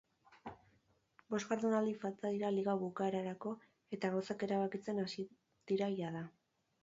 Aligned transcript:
Bost 1.33 1.49
jardunaldi 1.51 1.91
falta 2.03 2.31
dira 2.37 2.49
liga 2.55 2.75
bukaerarako 2.85 3.53
eta 3.97 4.11
gauzak 4.15 4.47
erabakitzen 4.49 5.03
hasi 5.05 5.29
dira 5.73 5.91
jada. 6.01 6.27